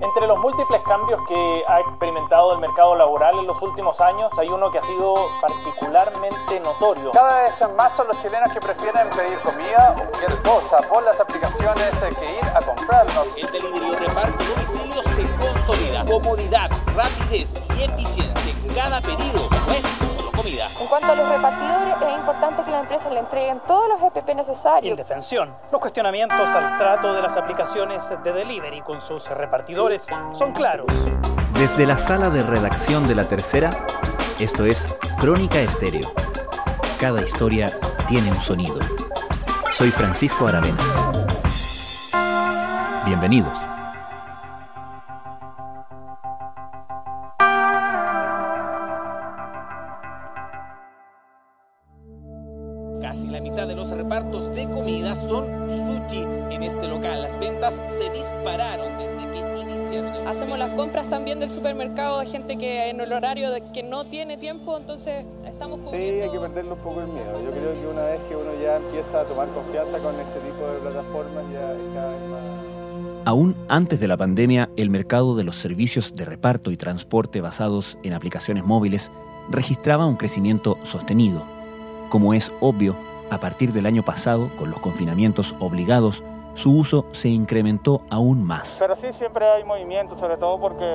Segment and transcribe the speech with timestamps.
[0.00, 4.48] Entre los múltiples cambios que ha experimentado el mercado laboral en los últimos años, hay
[4.48, 7.12] uno que ha sido particularmente notorio.
[7.12, 11.20] Cada vez más son los chilenos que prefieren pedir comida o cualquier cosa por las
[11.20, 13.28] aplicaciones que ir a comprarnos.
[13.36, 16.04] El delivery reparto domicilio se consolida.
[16.04, 19.48] Comodidad, rapidez y eficiencia en cada pedido.
[19.68, 19.93] Es
[20.44, 20.68] comida.
[20.80, 24.34] En cuanto a los repartidores, es importante que las empresas le entreguen todos los EPP
[24.36, 24.90] necesarios.
[24.90, 25.54] Indefensión.
[25.72, 30.86] Los cuestionamientos al trato de las aplicaciones de delivery con sus repartidores son claros.
[31.54, 33.70] Desde la sala de redacción de La Tercera,
[34.38, 36.12] esto es Crónica Estéreo.
[37.00, 37.72] Cada historia
[38.06, 38.78] tiene un sonido.
[39.72, 40.78] Soy Francisco Aravena.
[43.06, 43.73] Bienvenidos.
[64.44, 66.24] Tiempo, entonces estamos Sí, cubriendo.
[66.24, 67.40] hay que perderle un poco el miedo.
[67.42, 70.66] Yo creo que una vez que uno ya empieza a tomar confianza con este tipo
[70.66, 73.24] de plataformas, ya es cada vez más...
[73.24, 77.96] Aún antes de la pandemia, el mercado de los servicios de reparto y transporte basados
[78.02, 79.10] en aplicaciones móviles
[79.50, 81.42] registraba un crecimiento sostenido.
[82.10, 82.96] Como es obvio,
[83.30, 86.22] a partir del año pasado, con los confinamientos obligados,
[86.54, 88.76] su uso se incrementó aún más.
[88.80, 90.86] Pero sí, siempre hay movimiento, sobre todo porque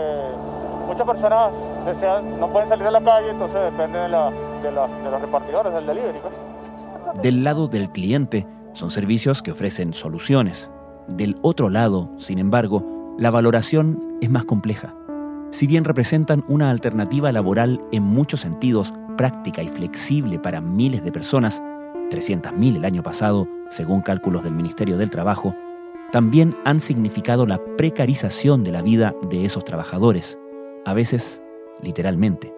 [0.87, 1.51] muchas personas
[1.85, 4.31] desean, no pueden salir a la calle, entonces dependen de, la-
[4.63, 6.19] de la- de los repartidores del delivery.
[6.19, 7.21] pues.
[7.21, 10.69] Del lado del cliente, son servicios que ofrecen soluciones.
[11.07, 14.93] Del otro lado, sin embargo, la valoración es más compleja.
[15.51, 21.11] Si bien representan una alternativa laboral en muchos sentidos práctica y flexible para miles de
[21.11, 21.63] personas,
[22.09, 25.55] 300.000 el año pasado, según cálculos del Ministerio del Trabajo,
[26.11, 30.39] también han significado la precarización de la vida de esos trabajadores,
[30.85, 31.41] a veces
[31.81, 32.53] literalmente.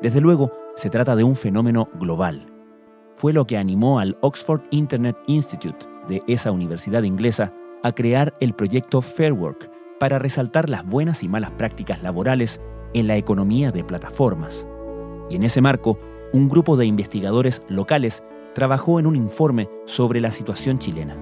[0.00, 2.46] Desde luego, se trata de un fenómeno global.
[3.14, 8.54] Fue lo que animó al Oxford Internet Institute de esa universidad inglesa a crear el
[8.54, 12.60] proyecto Fair Work para resaltar las buenas y malas prácticas laborales
[12.94, 14.66] en la economía de plataformas.
[15.30, 15.98] Y en ese marco,
[16.32, 18.24] un grupo de investigadores locales
[18.54, 21.16] trabajó en un informe sobre la situación chilena.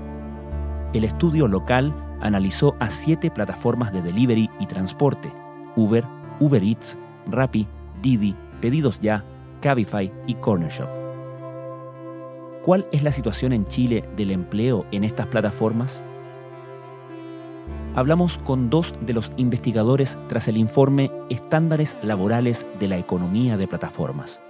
[0.93, 5.33] El estudio local analizó a siete plataformas de delivery y transporte,
[5.77, 6.05] Uber,
[6.41, 7.69] Uber Eats, Rappi,
[8.03, 9.25] Didi, Pedidos Ya,
[9.61, 10.89] Cabify y Corner Shop.
[12.65, 16.03] ¿Cuál es la situación en Chile del empleo en estas plataformas?
[17.95, 23.67] Hablamos con dos de los investigadores tras el informe Estándares Laborales de la Economía de
[23.67, 24.41] Plataformas.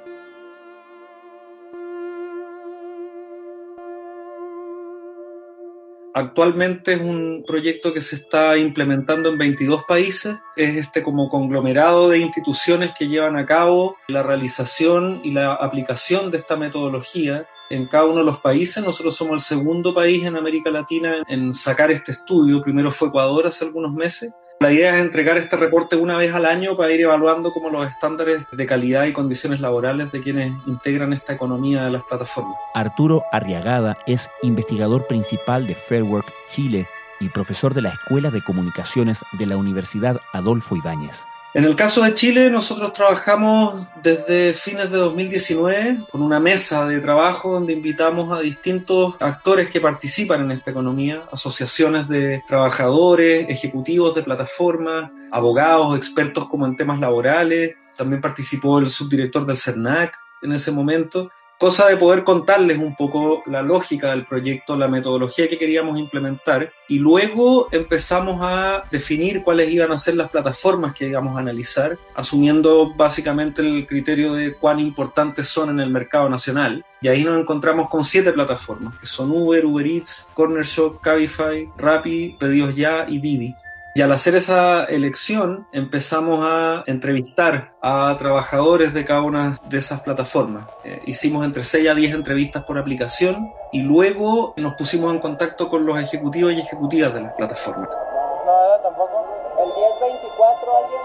[6.12, 10.36] Actualmente es un proyecto que se está implementando en 22 países.
[10.56, 16.30] Es este como conglomerado de instituciones que llevan a cabo la realización y la aplicación
[16.30, 18.82] de esta metodología en cada uno de los países.
[18.82, 22.60] Nosotros somos el segundo país en América Latina en sacar este estudio.
[22.60, 24.32] Primero fue Ecuador hace algunos meses.
[24.62, 27.88] La idea es entregar este reporte una vez al año para ir evaluando como los
[27.88, 32.58] estándares de calidad y condiciones laborales de quienes integran esta economía de las plataformas.
[32.74, 36.86] Arturo Arriagada es investigador principal de Fairwork Chile
[37.20, 41.24] y profesor de la Escuela de Comunicaciones de la Universidad Adolfo Ibáñez.
[41.52, 47.00] En el caso de Chile, nosotros trabajamos desde fines de 2019 con una mesa de
[47.00, 54.14] trabajo donde invitamos a distintos actores que participan en esta economía, asociaciones de trabajadores, ejecutivos
[54.14, 57.74] de plataformas, abogados, expertos como en temas laborales.
[57.96, 61.32] También participó el subdirector del CERNAC en ese momento.
[61.60, 66.72] Cosa de poder contarles un poco la lógica del proyecto, la metodología que queríamos implementar
[66.88, 71.98] y luego empezamos a definir cuáles iban a ser las plataformas que íbamos a analizar,
[72.14, 76.82] asumiendo básicamente el criterio de cuán importantes son en el mercado nacional.
[77.02, 81.68] Y ahí nos encontramos con siete plataformas, que son Uber, Uber Eats, Corner Shop, Cabify,
[81.76, 83.54] Rappi, Pedidos Ya y Didi.
[83.92, 90.00] Y al hacer esa elección empezamos a entrevistar a trabajadores de cada una de esas
[90.02, 90.64] plataformas.
[90.84, 95.68] Eh, hicimos entre 6 a 10 entrevistas por aplicación y luego nos pusimos en contacto
[95.68, 97.88] con los ejecutivos y ejecutivas de las plataformas.
[97.90, 98.82] No, ¿verdad?
[98.84, 99.26] Tampoco.
[99.58, 101.00] El 1024, ¿alguien?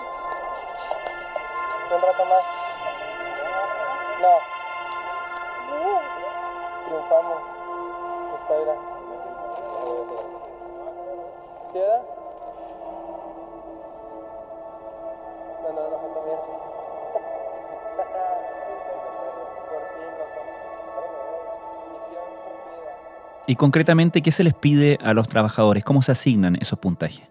[1.95, 2.43] Un rato más.
[4.21, 4.55] No.
[6.85, 7.41] Triunfamos.
[8.37, 8.55] Está.
[11.71, 12.24] ¿Sí era?
[23.47, 25.83] Y concretamente, ¿qué se les pide a los trabajadores?
[25.83, 27.21] ¿Cómo se asignan esos puntajes?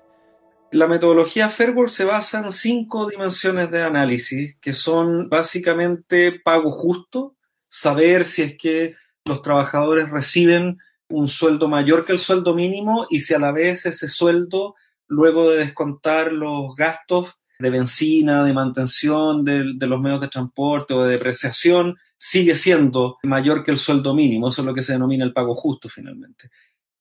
[0.70, 7.36] La metodología Fairwork se basa en cinco dimensiones de análisis, que son básicamente pago justo,
[7.68, 10.78] saber si es que los trabajadores reciben
[11.08, 14.74] un sueldo mayor que el sueldo mínimo y si a la vez ese sueldo,
[15.06, 20.94] luego de descontar los gastos de benzina, de mantención de, de, los medios de transporte
[20.94, 24.48] o de depreciación, sigue siendo mayor que el sueldo mínimo.
[24.48, 26.50] Eso es lo que se denomina el pago justo finalmente.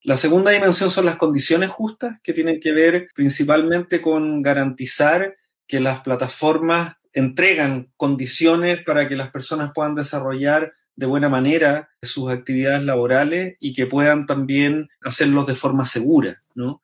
[0.03, 5.79] La segunda dimensión son las condiciones justas, que tienen que ver principalmente con garantizar que
[5.79, 12.83] las plataformas entregan condiciones para que las personas puedan desarrollar de buena manera sus actividades
[12.83, 16.82] laborales y que puedan también hacerlos de forma segura, ¿no?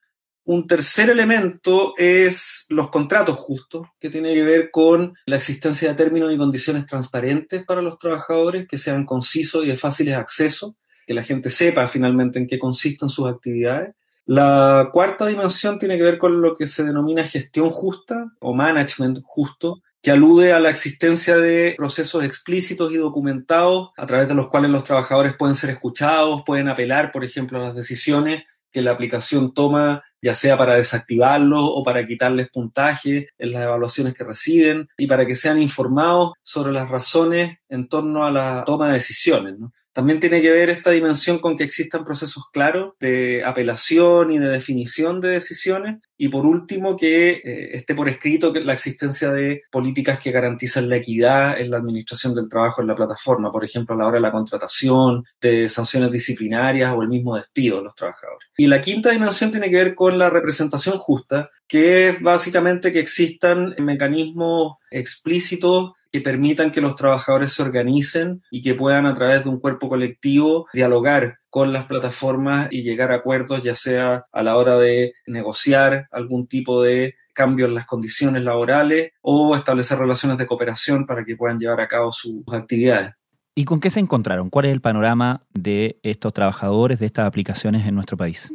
[0.49, 5.93] Un tercer elemento es los contratos justos, que tiene que ver con la existencia de
[5.93, 10.75] términos y condiciones transparentes para los trabajadores, que sean concisos y de fáciles acceso,
[11.05, 13.93] que la gente sepa finalmente en qué consisten sus actividades.
[14.25, 19.19] La cuarta dimensión tiene que ver con lo que se denomina gestión justa o management
[19.23, 24.47] justo, que alude a la existencia de procesos explícitos y documentados a través de los
[24.47, 28.91] cuales los trabajadores pueden ser escuchados, pueden apelar, por ejemplo, a las decisiones que la
[28.91, 34.87] aplicación toma, ya sea para desactivarlos o para quitarles puntaje en las evaluaciones que reciben
[34.97, 39.55] y para que sean informados sobre las razones en torno a la toma de decisiones.
[39.99, 44.47] También tiene que ver esta dimensión con que existan procesos claros de apelación y de
[44.47, 45.97] definición de decisiones.
[46.17, 50.95] Y por último, que eh, esté por escrito la existencia de políticas que garantizan la
[50.95, 54.21] equidad en la administración del trabajo en la plataforma, por ejemplo, a la hora de
[54.21, 58.47] la contratación, de sanciones disciplinarias o el mismo despido de los trabajadores.
[58.55, 62.99] Y la quinta dimensión tiene que ver con la representación justa, que es básicamente que
[62.99, 69.43] existan mecanismos explícitos que permitan que los trabajadores se organicen y que puedan a través
[69.43, 74.43] de un cuerpo colectivo dialogar con las plataformas y llegar a acuerdos, ya sea a
[74.43, 80.37] la hora de negociar algún tipo de cambio en las condiciones laborales o establecer relaciones
[80.37, 83.13] de cooperación para que puedan llevar a cabo sus actividades.
[83.55, 84.49] ¿Y con qué se encontraron?
[84.49, 88.51] ¿Cuál es el panorama de estos trabajadores, de estas aplicaciones en nuestro país?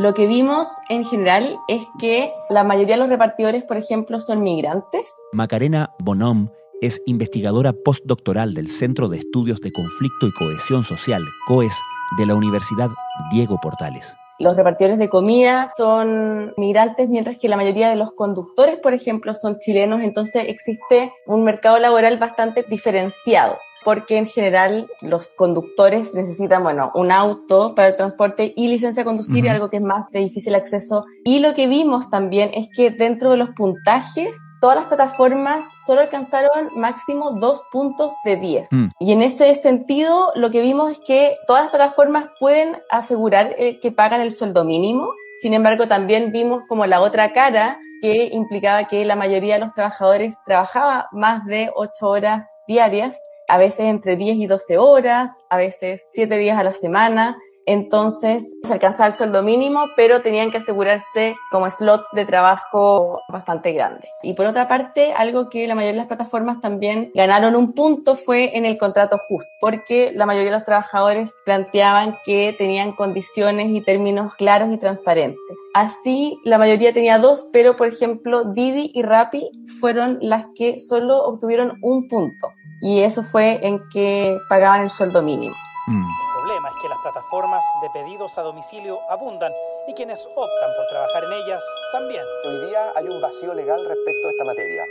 [0.00, 4.44] Lo que vimos en general es que la mayoría de los repartidores, por ejemplo, son
[4.44, 5.12] migrantes.
[5.32, 6.50] Macarena Bonom
[6.80, 11.74] es investigadora postdoctoral del Centro de Estudios de Conflicto y Cohesión Social, COES,
[12.16, 12.90] de la Universidad
[13.32, 14.14] Diego Portales.
[14.38, 19.34] Los repartidores de comida son migrantes, mientras que la mayoría de los conductores, por ejemplo,
[19.34, 20.02] son chilenos.
[20.02, 23.58] Entonces existe un mercado laboral bastante diferenciado
[23.88, 29.06] porque en general los conductores necesitan, bueno, un auto para el transporte y licencia de
[29.06, 31.06] conducir, algo que es más de difícil acceso.
[31.24, 36.02] Y lo que vimos también es que dentro de los puntajes, todas las plataformas solo
[36.02, 38.68] alcanzaron máximo dos puntos de 10.
[38.70, 38.86] Mm.
[39.00, 43.80] Y en ese sentido, lo que vimos es que todas las plataformas pueden asegurar eh,
[43.80, 45.12] que pagan el sueldo mínimo.
[45.40, 49.72] Sin embargo, también vimos como la otra cara que implicaba que la mayoría de los
[49.72, 55.56] trabajadores trabajaba más de ocho horas diarias a veces entre 10 y 12 horas, a
[55.56, 57.38] veces 7 días a la semana.
[57.68, 63.72] Entonces se alcanzaba el sueldo mínimo, pero tenían que asegurarse como slots de trabajo bastante
[63.72, 64.08] grandes.
[64.22, 68.16] Y por otra parte, algo que la mayoría de las plataformas también ganaron un punto
[68.16, 73.68] fue en el contrato justo, porque la mayoría de los trabajadores planteaban que tenían condiciones
[73.68, 75.38] y términos claros y transparentes.
[75.74, 81.22] Así, la mayoría tenía dos, pero por ejemplo, Didi y Rappi fueron las que solo
[81.22, 82.48] obtuvieron un punto
[82.80, 85.54] y eso fue en que pagaban el sueldo mínimo.
[85.86, 86.04] Mm.
[86.04, 89.52] El problema es que las plataformas de pedidos a domicilio abundan
[89.86, 92.22] y quienes optan por trabajar en ellas también.
[92.46, 94.82] Hoy día hay un vacío legal respecto a esta materia.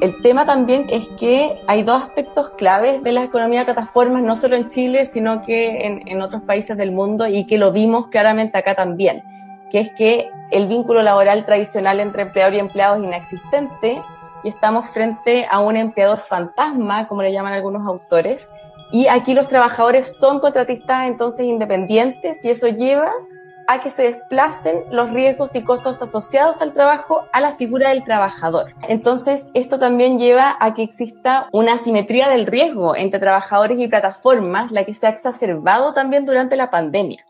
[0.00, 4.36] El tema también es que hay dos aspectos claves de la economía de plataformas, no
[4.36, 8.08] solo en Chile, sino que en, en otros países del mundo y que lo vimos
[8.08, 9.22] claramente acá también,
[9.70, 14.02] que es que el vínculo laboral tradicional entre empleador y empleado es inexistente
[14.44, 18.48] y estamos frente a un empleador fantasma, como le llaman algunos autores.
[18.92, 23.10] Y aquí los trabajadores son contratistas entonces independientes y eso lleva
[23.66, 28.04] a que se desplacen los riesgos y costos asociados al trabajo a la figura del
[28.04, 28.74] trabajador.
[28.88, 34.70] Entonces, esto también lleva a que exista una asimetría del riesgo entre trabajadores y plataformas,
[34.70, 37.24] la que se ha exacerbado también durante la pandemia.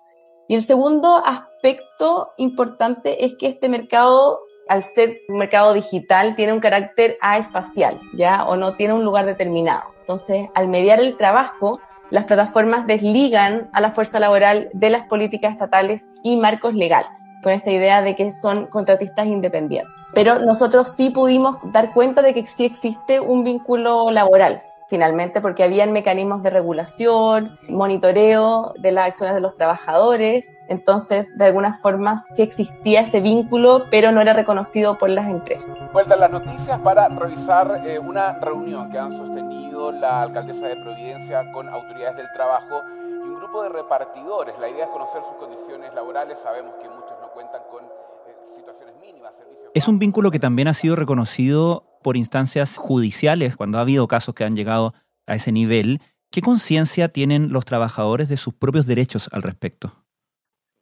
[0.49, 6.53] Y el segundo aspecto importante es que este mercado al ser un mercado digital, tiene
[6.53, 8.45] un carácter aespacial, ¿ya?
[8.45, 9.91] O no tiene un lugar determinado.
[10.01, 11.81] Entonces, al mediar el trabajo,
[12.11, 17.11] las plataformas desligan a la fuerza laboral de las políticas estatales y marcos legales,
[17.43, 19.93] con esta idea de que son contratistas independientes.
[20.15, 25.65] Pero nosotros sí pudimos dar cuenta de que sí existe un vínculo laboral finalmente, porque
[25.65, 32.19] habían mecanismos de regulación, monitoreo de las acciones de los trabajadores, entonces de alguna forma
[32.19, 35.71] sí existía ese vínculo, pero no era reconocido por las empresas.
[35.93, 40.77] Vuelta a las noticias para revisar eh, una reunión que han sostenido la alcaldesa de
[40.77, 42.83] Providencia con autoridades del trabajo
[43.23, 44.59] y un grupo de repartidores.
[44.59, 48.95] La idea es conocer sus condiciones laborales, sabemos que muchos no cuentan con eh, situaciones
[49.01, 49.35] mínimas.
[49.35, 54.07] Servicios es un vínculo que también ha sido reconocido por instancias judiciales, cuando ha habido
[54.07, 54.95] casos que han llegado
[55.27, 60.05] a ese nivel, ¿qué conciencia tienen los trabajadores de sus propios derechos al respecto?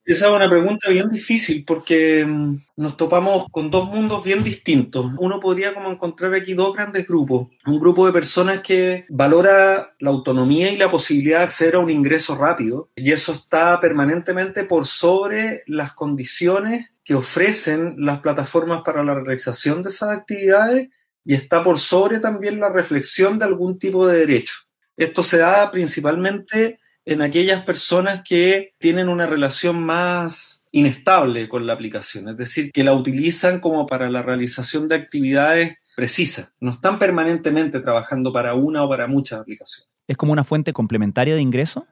[0.04, 5.12] Esa es una pregunta bien difícil porque mm, nos topamos con dos mundos bien distintos.
[5.16, 7.50] Uno podría como encontrar aquí dos grandes grupos.
[7.66, 11.88] Un grupo de personas que valora la autonomía y la posibilidad de acceder a un
[11.88, 19.04] ingreso rápido y eso está permanentemente por sobre las condiciones que ofrecen las plataformas para
[19.04, 20.88] la realización de esas actividades
[21.24, 24.54] y está por sobre también la reflexión de algún tipo de derecho.
[24.96, 31.74] Esto se da principalmente en aquellas personas que tienen una relación más inestable con la
[31.74, 36.98] aplicación, es decir, que la utilizan como para la realización de actividades precisas, no están
[36.98, 39.90] permanentemente trabajando para una o para muchas aplicaciones.
[40.08, 41.86] ¿Es como una fuente complementaria de ingreso?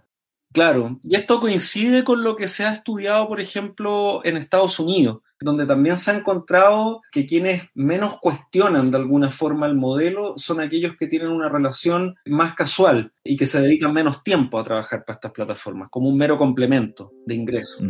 [0.52, 5.20] Claro, y esto coincide con lo que se ha estudiado, por ejemplo, en Estados Unidos,
[5.40, 10.60] donde también se ha encontrado que quienes menos cuestionan de alguna forma el modelo son
[10.60, 15.04] aquellos que tienen una relación más casual y que se dedican menos tiempo a trabajar
[15.04, 17.82] para estas plataformas, como un mero complemento de ingresos.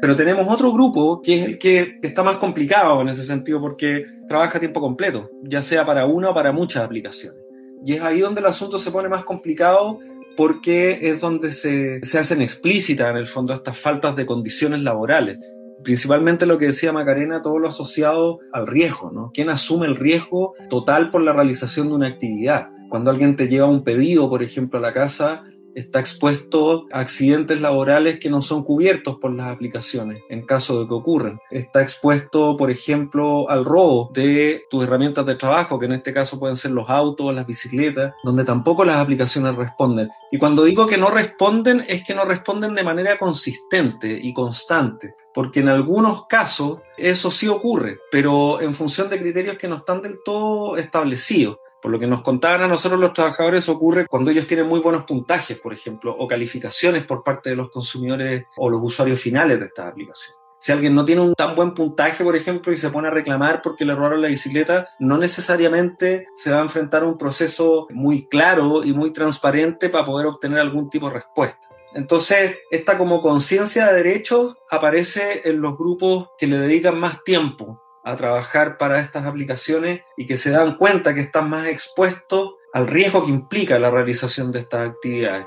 [0.00, 3.60] Pero tenemos otro grupo que es el que, que, está más complicado en ese sentido
[3.60, 7.42] porque trabaja a tiempo completo, ya sea para una o para muchas aplicaciones.
[7.84, 9.98] Y es ahí donde el asunto se pone más complicado
[10.38, 15.36] porque es donde se, se hacen explícitas en el fondo estas faltas de condiciones laborales.
[15.82, 19.32] Principalmente lo que decía Macarena, todo lo asociado al riesgo, ¿no?
[19.34, 22.68] ¿Quién asume el riesgo total por la realización de una actividad?
[22.88, 25.42] Cuando alguien te lleva un pedido, por ejemplo, a la casa,
[25.78, 30.88] está expuesto a accidentes laborales que no son cubiertos por las aplicaciones en caso de
[30.88, 31.38] que ocurran.
[31.50, 36.38] Está expuesto, por ejemplo, al robo de tus herramientas de trabajo, que en este caso
[36.38, 40.08] pueden ser los autos, las bicicletas, donde tampoco las aplicaciones responden.
[40.30, 45.14] Y cuando digo que no responden, es que no responden de manera consistente y constante
[45.34, 50.02] porque en algunos casos eso sí ocurre, pero en función de criterios que no están
[50.02, 51.58] del todo establecidos.
[51.80, 55.04] Por lo que nos contaban a nosotros los trabajadores ocurre cuando ellos tienen muy buenos
[55.04, 59.66] puntajes, por ejemplo, o calificaciones por parte de los consumidores o los usuarios finales de
[59.66, 60.36] esta aplicación.
[60.60, 63.62] Si alguien no tiene un tan buen puntaje, por ejemplo, y se pone a reclamar
[63.62, 68.26] porque le robaron la bicicleta, no necesariamente se va a enfrentar a un proceso muy
[68.26, 71.68] claro y muy transparente para poder obtener algún tipo de respuesta.
[71.94, 77.80] Entonces, esta como conciencia de derechos aparece en los grupos que le dedican más tiempo
[78.08, 82.86] a trabajar para estas aplicaciones y que se dan cuenta que están más expuestos al
[82.86, 85.46] riesgo que implica la realización de estas actividades.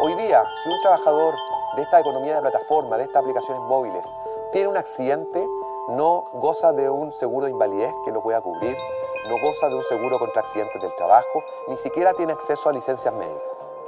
[0.00, 1.36] Hoy día, si un trabajador
[1.76, 4.04] de esta economía de plataforma, de estas aplicaciones móviles,
[4.52, 5.46] tiene un accidente,
[5.90, 8.76] no goza de un seguro de invalidez que lo pueda cubrir,
[9.28, 13.14] no goza de un seguro contra accidentes del trabajo, ni siquiera tiene acceso a licencias
[13.14, 13.42] médicas.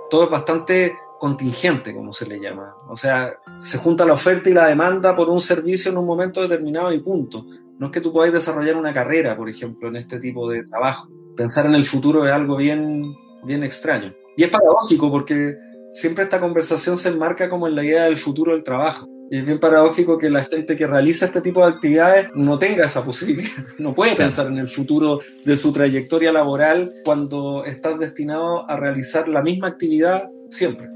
[0.08, 2.76] Todo es bastante contingente, como se le llama.
[2.88, 6.42] O sea, se junta la oferta y la demanda por un servicio en un momento
[6.42, 7.44] determinado y punto.
[7.78, 11.08] No es que tú podáis desarrollar una carrera, por ejemplo, en este tipo de trabajo.
[11.36, 13.14] Pensar en el futuro es algo bien,
[13.44, 14.14] bien extraño.
[14.36, 15.56] Y es paradójico porque
[15.92, 19.08] siempre esta conversación se enmarca como en la idea del futuro del trabajo.
[19.30, 22.84] Y es bien paradójico que la gente que realiza este tipo de actividades no tenga
[22.84, 23.50] esa posibilidad.
[23.78, 29.28] No puede pensar en el futuro de su trayectoria laboral cuando estás destinado a realizar
[29.28, 30.88] la misma actividad siempre.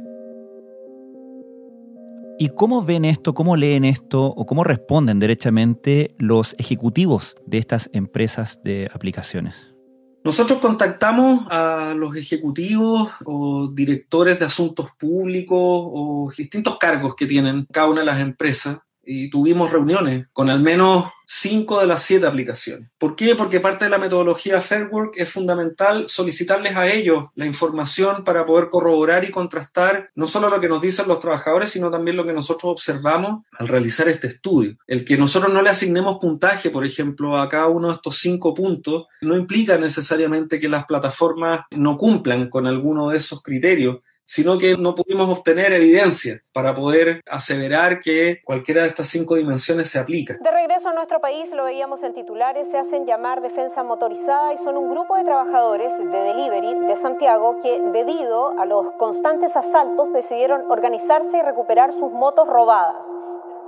[2.41, 7.91] ¿Y cómo ven esto, cómo leen esto o cómo responden derechamente los ejecutivos de estas
[7.93, 9.75] empresas de aplicaciones?
[10.23, 17.67] Nosotros contactamos a los ejecutivos o directores de asuntos públicos o distintos cargos que tienen
[17.73, 18.79] cada una de las empresas
[19.09, 22.91] y tuvimos reuniones con al menos cinco de las siete aplicaciones.
[22.99, 23.35] ¿Por qué?
[23.35, 28.69] Porque parte de la metodología Fairwork es fundamental solicitarles a ellos la información para poder
[28.69, 32.35] corroborar y contrastar no solo lo que nos dicen los trabajadores, sino también lo que
[32.35, 34.77] nosotros observamos al realizar este estudio.
[34.87, 38.53] El que nosotros no le asignemos puntaje, por ejemplo, a cada uno de estos cinco
[38.53, 44.59] puntos, no implica necesariamente que las plataformas no cumplan con alguno de esos criterios sino
[44.59, 49.99] que no pudimos obtener evidencia para poder aseverar que cualquiera de estas cinco dimensiones se
[49.99, 50.37] aplica.
[50.39, 54.59] De regreso a nuestro país, lo veíamos en titulares, se hacen llamar defensa motorizada y
[54.59, 60.13] son un grupo de trabajadores de delivery de Santiago que debido a los constantes asaltos
[60.13, 63.07] decidieron organizarse y recuperar sus motos robadas.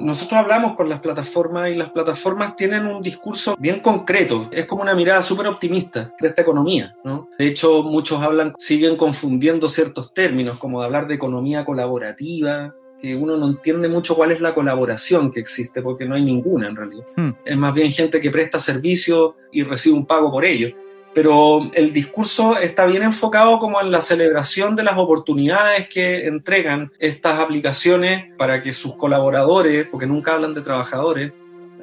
[0.00, 4.82] Nosotros hablamos con las plataformas y las plataformas tienen un discurso bien concreto, es como
[4.82, 6.94] una mirada súper optimista de esta economía.
[7.04, 7.28] ¿no?
[7.38, 13.16] De hecho, muchos hablan, siguen confundiendo ciertos términos, como de hablar de economía colaborativa, que
[13.16, 16.76] uno no entiende mucho cuál es la colaboración que existe, porque no hay ninguna en
[16.76, 17.06] realidad.
[17.16, 17.30] Hmm.
[17.44, 20.68] Es más bien gente que presta servicios y recibe un pago por ello.
[21.12, 26.92] Pero el discurso está bien enfocado como en la celebración de las oportunidades que entregan
[26.98, 31.32] estas aplicaciones para que sus colaboradores, porque nunca hablan de trabajadores,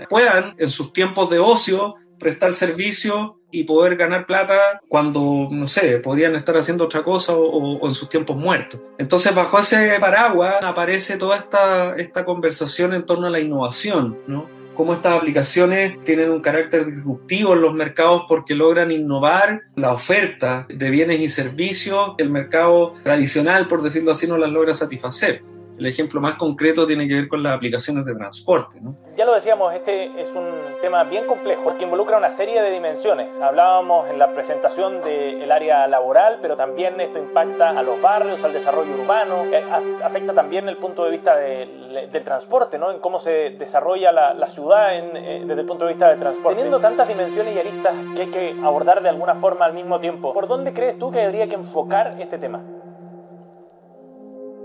[0.10, 5.98] puedan en sus tiempos de ocio prestar servicios y poder ganar plata cuando, no sé,
[6.00, 8.82] podrían estar haciendo otra cosa o, o en sus tiempos muertos.
[8.98, 14.57] Entonces, bajo ese paraguas aparece toda esta, esta conversación en torno a la innovación, ¿no?
[14.78, 20.68] Cómo estas aplicaciones tienen un carácter disruptivo en los mercados porque logran innovar la oferta
[20.70, 25.42] de bienes y servicios que el mercado tradicional, por decirlo así, no las logra satisfacer.
[25.78, 28.82] El ejemplo más concreto tiene que ver con las aplicaciones de transporte.
[28.82, 28.96] ¿no?
[29.16, 30.50] Ya lo decíamos, este es un
[30.82, 33.32] tema bien complejo porque involucra una serie de dimensiones.
[33.40, 38.54] Hablábamos en la presentación del área laboral, pero también esto impacta a los barrios, al
[38.54, 39.64] desarrollo urbano, eh,
[40.04, 42.92] afecta también el punto de vista de, del transporte, ¿no?
[42.92, 46.20] en cómo se desarrolla la, la ciudad en, eh, desde el punto de vista del
[46.20, 46.56] transporte.
[46.56, 50.34] Teniendo tantas dimensiones y aristas que hay que abordar de alguna forma al mismo tiempo,
[50.34, 52.64] ¿por dónde crees tú que habría que enfocar este tema?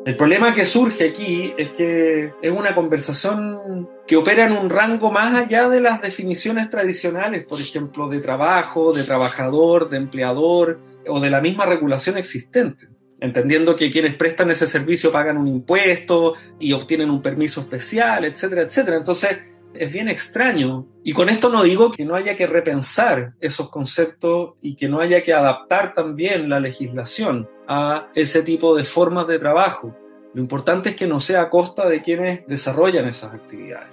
[0.05, 5.13] El problema que surge aquí es que es una conversación que opera en un rango
[5.13, 11.21] más allá de las definiciones tradicionales, por ejemplo, de trabajo, de trabajador, de empleador o
[11.21, 12.89] de la misma regulación existente.
[13.21, 18.63] Entendiendo que quienes prestan ese servicio pagan un impuesto y obtienen un permiso especial, etcétera,
[18.63, 18.97] etcétera.
[18.97, 19.39] Entonces,
[19.73, 20.85] es bien extraño.
[21.05, 24.99] Y con esto no digo que no haya que repensar esos conceptos y que no
[24.99, 29.97] haya que adaptar también la legislación a ese tipo de formas de trabajo.
[30.35, 33.89] Lo importante es que no sea a costa de quienes desarrollan esas actividades,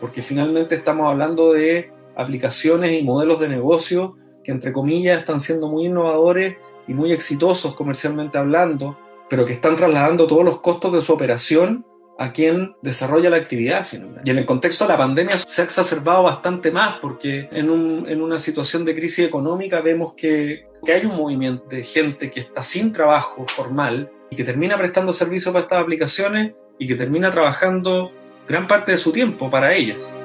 [0.00, 5.68] porque finalmente estamos hablando de aplicaciones y modelos de negocio que entre comillas están siendo
[5.68, 8.96] muy innovadores y muy exitosos comercialmente hablando,
[9.28, 11.84] pero que están trasladando todos los costos de su operación
[12.18, 13.86] a quien desarrolla la actividad.
[14.24, 18.08] Y en el contexto de la pandemia se ha exacerbado bastante más porque en, un,
[18.08, 22.40] en una situación de crisis económica vemos que, que, hay un movimiento de gente que
[22.40, 27.30] está sin trabajo formal y que termina prestando servicios para estas aplicaciones y que termina
[27.30, 28.12] trabajando
[28.46, 30.16] gran parte de su tiempo para ellas.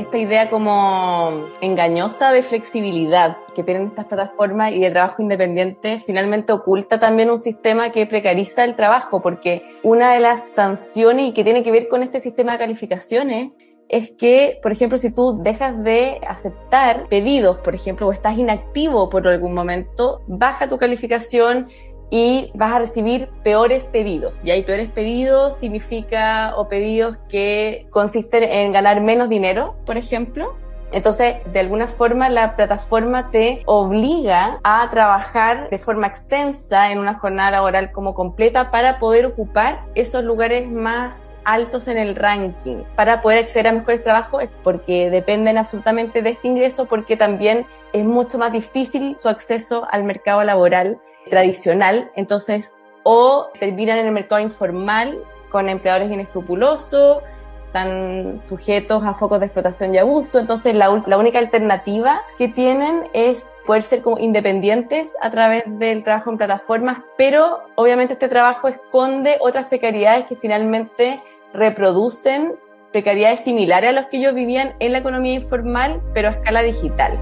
[0.00, 6.52] Esta idea como engañosa de flexibilidad que tienen estas plataformas y de trabajo independiente finalmente
[6.52, 11.44] oculta también un sistema que precariza el trabajo, porque una de las sanciones y que
[11.44, 13.50] tiene que ver con este sistema de calificaciones
[13.90, 19.10] es que, por ejemplo, si tú dejas de aceptar pedidos, por ejemplo, o estás inactivo
[19.10, 21.68] por algún momento, baja tu calificación
[22.10, 24.40] y vas a recibir peores pedidos.
[24.44, 30.56] Y hay peores pedidos significa o pedidos que consisten en ganar menos dinero, por ejemplo.
[30.92, 37.14] Entonces, de alguna forma, la plataforma te obliga a trabajar de forma extensa en una
[37.14, 43.22] jornada laboral como completa para poder ocupar esos lugares más altos en el ranking, para
[43.22, 48.36] poder acceder a mejores trabajos, porque dependen absolutamente de este ingreso, porque también es mucho
[48.36, 55.18] más difícil su acceso al mercado laboral tradicional, entonces o terminan en el mercado informal
[55.50, 57.22] con empleadores inescrupulosos,
[57.66, 63.04] están sujetos a focos de explotación y abuso, entonces la, la, única alternativa que tienen
[63.12, 68.66] es poder ser como independientes a través del trabajo en plataformas, pero obviamente este trabajo
[68.66, 71.20] esconde otras precariedades que finalmente
[71.52, 72.56] reproducen
[72.90, 77.18] precariedades similares a los que ellos vivían en la economía informal, pero a escala digital.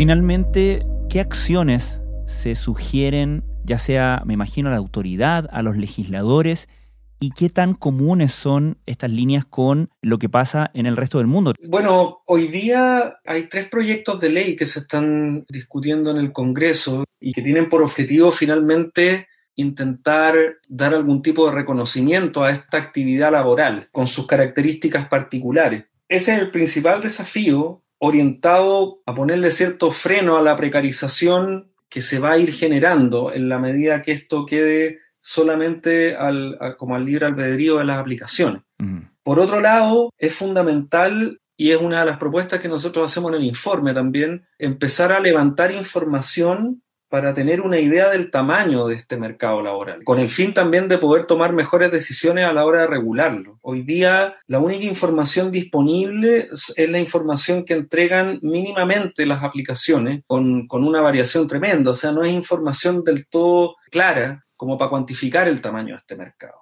[0.00, 6.70] Finalmente, ¿qué acciones se sugieren, ya sea, me imagino, a la autoridad, a los legisladores,
[7.20, 11.26] y qué tan comunes son estas líneas con lo que pasa en el resto del
[11.26, 11.52] mundo?
[11.68, 17.04] Bueno, hoy día hay tres proyectos de ley que se están discutiendo en el Congreso
[17.20, 20.34] y que tienen por objetivo finalmente intentar
[20.66, 25.84] dar algún tipo de reconocimiento a esta actividad laboral con sus características particulares.
[26.08, 32.18] Ese es el principal desafío orientado a ponerle cierto freno a la precarización que se
[32.18, 37.04] va a ir generando en la medida que esto quede solamente al, a, como al
[37.04, 38.62] libre albedrío de las aplicaciones.
[38.80, 39.02] Uh-huh.
[39.22, 43.40] Por otro lado, es fundamental, y es una de las propuestas que nosotros hacemos en
[43.40, 49.16] el informe también, empezar a levantar información para tener una idea del tamaño de este
[49.16, 52.86] mercado laboral, con el fin también de poder tomar mejores decisiones a la hora de
[52.86, 53.58] regularlo.
[53.62, 60.68] Hoy día la única información disponible es la información que entregan mínimamente las aplicaciones, con,
[60.68, 65.48] con una variación tremenda, o sea, no es información del todo clara como para cuantificar
[65.48, 66.60] el tamaño de este mercado.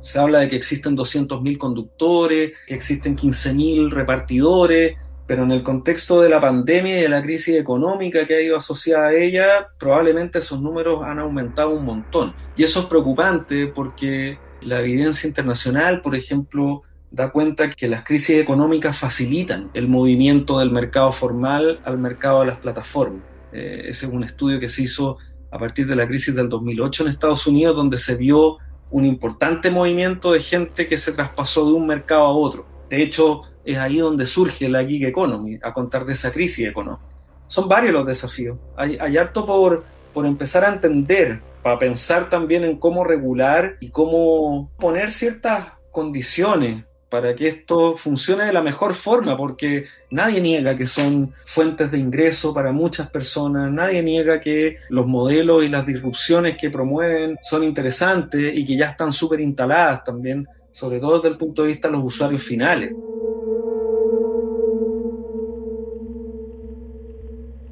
[0.00, 4.96] Se habla de que existen 200.000 conductores, que existen 15.000 repartidores,
[5.28, 8.56] pero en el contexto de la pandemia y de la crisis económica que ha ido
[8.56, 12.32] asociada a ella, probablemente esos números han aumentado un montón.
[12.56, 18.38] Y eso es preocupante porque la evidencia internacional, por ejemplo, da cuenta que las crisis
[18.38, 23.22] económicas facilitan el movimiento del mercado formal al mercado de las plataformas.
[23.52, 25.18] Eh, ese es un estudio que se hizo
[25.50, 28.56] a partir de la crisis del 2008 en Estados Unidos, donde se vio
[28.90, 32.66] un importante movimiento de gente que se traspasó de un mercado a otro.
[32.88, 37.04] De hecho, es ahí donde surge la gig economy, a contar de esa crisis económica.
[37.46, 38.58] Son varios los desafíos.
[38.76, 44.70] Hay, harto por, por empezar a entender, para pensar también en cómo regular y cómo
[44.78, 50.86] poner ciertas condiciones para que esto funcione de la mejor forma, porque nadie niega que
[50.86, 56.56] son fuentes de ingreso para muchas personas, nadie niega que los modelos y las disrupciones
[56.56, 61.38] que promueven son interesantes y que ya están súper instaladas también, sobre todo desde el
[61.38, 62.92] punto de vista de los usuarios finales.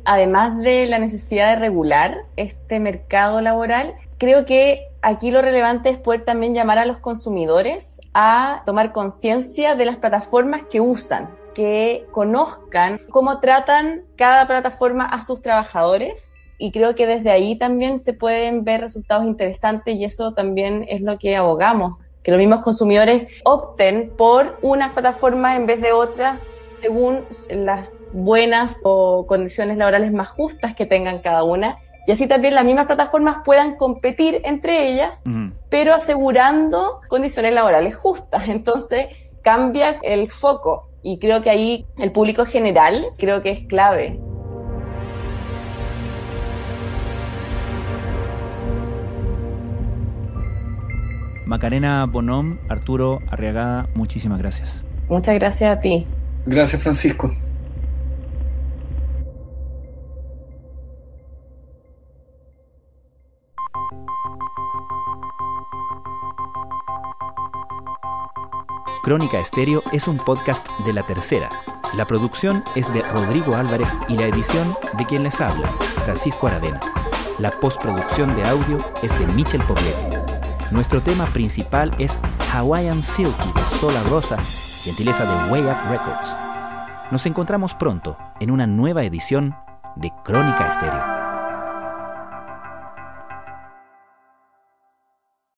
[0.06, 5.98] Además de la necesidad de regular este mercado laboral, creo que aquí lo relevante es
[5.98, 12.06] poder también llamar a los consumidores a tomar conciencia de las plataformas que usan, que
[12.12, 18.14] conozcan cómo tratan cada plataforma a sus trabajadores y creo que desde ahí también se
[18.14, 23.30] pueden ver resultados interesantes y eso también es lo que abogamos, que los mismos consumidores
[23.44, 30.28] opten por unas plataformas en vez de otras según las buenas o condiciones laborales más
[30.28, 31.78] justas que tengan cada una.
[32.06, 35.22] Y así también las mismas plataformas puedan competir entre ellas,
[35.68, 38.48] pero asegurando condiciones laborales justas.
[38.48, 39.06] Entonces
[39.42, 44.20] cambia el foco y creo que ahí el público general creo que es clave.
[51.46, 54.84] Macarena Bonom, Arturo Arriagada, muchísimas gracias.
[55.08, 56.06] Muchas gracias a ti.
[56.46, 57.34] Gracias, Francisco.
[69.02, 71.48] Crónica Estéreo es un podcast de La Tercera.
[71.94, 75.68] La producción es de Rodrigo Álvarez y la edición de quien les habla,
[76.04, 76.80] Francisco Aravena.
[77.38, 80.16] La postproducción de audio es de Michel Pobletti.
[80.70, 82.18] Nuestro tema principal es
[82.56, 84.38] Hawaiian Silky de Sola Rosa
[84.82, 86.34] gentileza de Way Up Records.
[87.10, 89.54] Nos encontramos pronto en una nueva edición
[89.94, 91.15] de Crónica Estéreo.